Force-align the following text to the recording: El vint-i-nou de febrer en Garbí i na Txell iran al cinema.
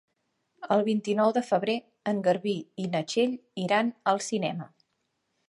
El 0.75 0.79
vint-i-nou 0.87 1.33
de 1.35 1.43
febrer 1.49 1.75
en 2.13 2.23
Garbí 2.29 2.55
i 2.85 2.87
na 2.95 3.03
Txell 3.13 3.37
iran 3.67 3.93
al 4.15 4.25
cinema. 4.31 4.71